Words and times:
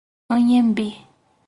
Anhembi 0.33 0.87